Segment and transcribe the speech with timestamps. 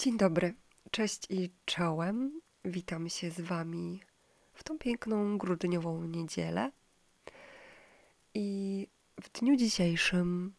[0.00, 0.54] Dzień dobry,
[0.90, 2.40] cześć i czołem.
[2.64, 4.00] Witam się z Wami
[4.52, 6.70] w tą piękną grudniową niedzielę.
[8.34, 8.88] I
[9.22, 10.54] w dniu dzisiejszym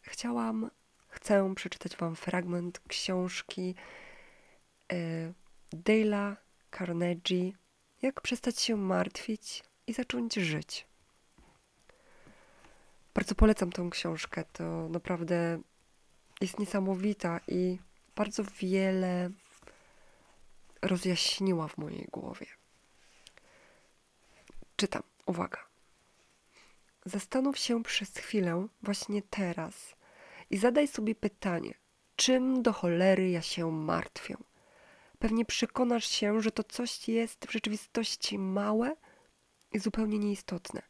[0.00, 0.70] chciałam,
[1.08, 3.74] chcę przeczytać Wam fragment książki
[4.92, 5.32] e,
[5.72, 6.36] Dale'a
[6.78, 7.52] Carnegie
[8.02, 10.86] Jak przestać się martwić i zacząć żyć.
[13.14, 14.44] Bardzo polecam tą książkę.
[14.52, 15.60] To naprawdę
[16.40, 17.78] jest niesamowita i
[18.14, 19.30] bardzo wiele
[20.82, 22.46] rozjaśniła w mojej głowie.
[24.76, 25.58] Czytam, uwaga.
[27.04, 29.96] Zastanów się przez chwilę, właśnie teraz,
[30.50, 31.74] i zadaj sobie pytanie,
[32.16, 34.36] czym do cholery ja się martwię?
[35.18, 38.96] Pewnie przekonasz się, że to coś jest w rzeczywistości małe
[39.72, 40.82] i zupełnie nieistotne.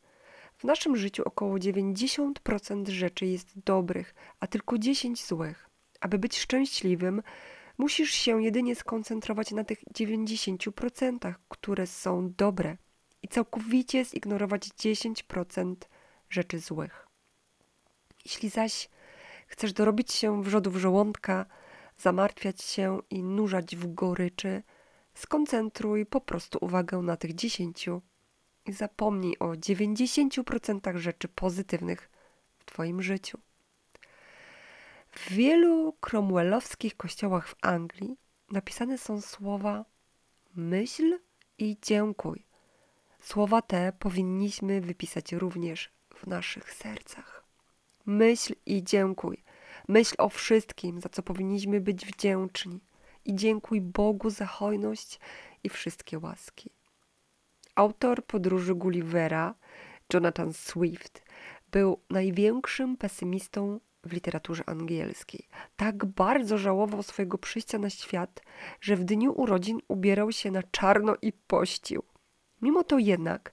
[0.58, 5.71] W naszym życiu około 90% rzeczy jest dobrych, a tylko 10 złych.
[6.02, 7.22] Aby być szczęśliwym,
[7.78, 12.76] musisz się jedynie skoncentrować na tych 90%, które są dobre
[13.22, 15.76] i całkowicie zignorować 10%
[16.30, 17.06] rzeczy złych.
[18.24, 18.88] Jeśli zaś
[19.46, 21.46] chcesz dorobić się wrzodów żołądka,
[21.98, 24.62] zamartwiać się i nurzać w goryczy,
[25.14, 27.88] skoncentruj po prostu uwagę na tych 10
[28.66, 32.10] i zapomnij o 90% rzeczy pozytywnych
[32.58, 33.38] w Twoim życiu.
[35.12, 38.16] W wielu cromwellowskich kościołach w Anglii
[38.50, 39.84] napisane są słowa
[40.56, 41.18] myśl
[41.58, 42.46] i dziękuj.
[43.20, 47.44] Słowa te powinniśmy wypisać również w naszych sercach.
[48.06, 49.44] Myśl i dziękuj.
[49.88, 52.80] Myśl o wszystkim, za co powinniśmy być wdzięczni.
[53.24, 55.20] I dziękuj Bogu za hojność
[55.64, 56.70] i wszystkie łaski.
[57.74, 59.54] Autor podróży Gullivera,
[60.14, 61.22] Jonathan Swift,
[61.70, 65.48] był największym pesymistą w literaturze angielskiej.
[65.76, 68.42] Tak bardzo żałował swojego przyjścia na świat,
[68.80, 72.02] że w dniu urodzin ubierał się na czarno i pościł.
[72.62, 73.52] Mimo to jednak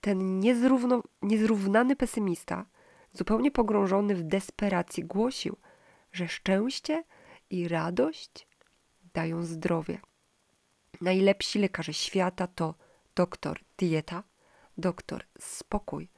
[0.00, 2.66] ten niezrówno, niezrównany pesymista,
[3.12, 5.56] zupełnie pogrążony w desperacji, głosił,
[6.12, 7.04] że szczęście
[7.50, 8.48] i radość
[9.14, 10.00] dają zdrowie.
[11.00, 12.74] Najlepsi lekarze świata to
[13.14, 14.22] doktor dieta,
[14.78, 16.08] doktor spokój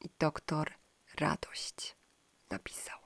[0.00, 0.72] i doktor
[1.18, 1.96] radość.
[2.50, 3.03] Napisał.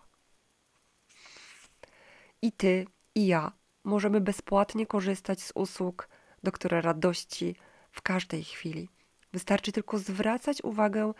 [2.43, 3.53] I ty, i ja
[3.84, 6.09] możemy bezpłatnie korzystać z usług
[6.43, 7.56] doktora radości
[7.93, 8.88] w każdej chwili.
[9.32, 11.12] Wystarczy tylko zwracać uwagę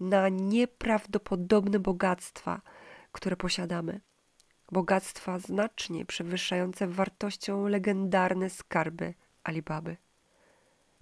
[0.00, 2.60] na nieprawdopodobne bogactwa,
[3.12, 4.00] które posiadamy.
[4.72, 9.14] Bogactwa znacznie przewyższające wartością legendarne skarby
[9.44, 9.96] Alibaby.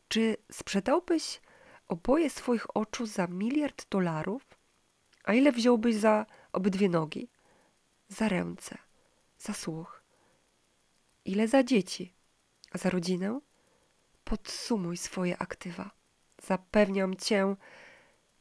[0.09, 1.41] Czy sprzedałbyś
[1.89, 4.43] oboje swoich oczu za miliard dolarów?
[5.25, 7.31] A ile wziąłbyś za obydwie nogi?
[8.09, 8.79] Za ręce?
[9.47, 10.03] Za słuch?
[11.25, 12.15] Ile za dzieci?
[12.75, 13.41] Za rodzinę?
[14.25, 15.91] Podsumuj swoje aktywa.
[16.43, 17.57] Zapewniam cię,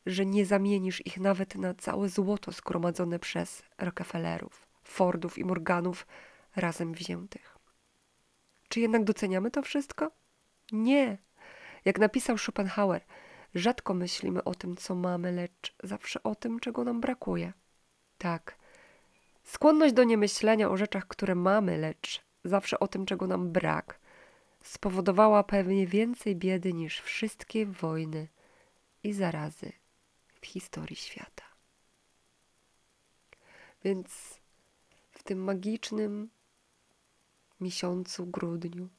[0.06, 6.08] że nie zamienisz ich nawet na całe złoto zgromadzone przez Rockefellerów, Fordów i Morganów
[6.56, 7.58] razem wziętych.
[8.70, 10.12] Czy jednak doceniamy to wszystko?
[10.72, 11.18] Nie.
[11.86, 13.06] Jak napisał Schopenhauer,
[13.56, 17.54] rzadko myślimy o tym, co mamy, lecz zawsze o tym, czego nam brakuje.
[18.18, 18.65] Tak.
[19.56, 24.00] Skłonność do niemyślenia o rzeczach, które mamy, lecz zawsze o tym, czego nam brak,
[24.64, 28.28] spowodowała pewnie więcej biedy niż wszystkie wojny
[29.04, 29.72] i zarazy
[30.42, 31.44] w historii świata.
[33.84, 34.40] Więc
[35.12, 36.30] w tym magicznym
[37.60, 38.90] miesiącu, grudniu,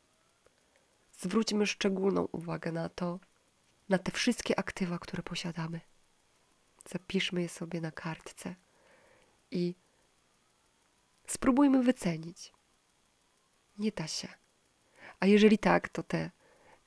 [1.13, 3.21] zwróćmy szczególną uwagę na to,
[3.89, 5.81] na te wszystkie aktywa, które posiadamy.
[6.89, 8.55] Zapiszmy je sobie na kartce
[9.51, 9.75] i
[11.27, 12.53] spróbujmy wycenić.
[13.79, 14.29] Nie da się.
[15.21, 16.31] A jeżeli tak, to te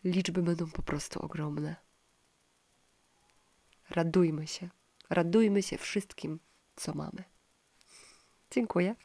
[0.04, 1.76] liczby będą po prostu ogromne.
[3.90, 4.70] Radujmy się.
[5.10, 6.40] Radujmy się wszystkim,
[6.76, 7.24] co mamy.
[8.52, 8.96] Dziękuję.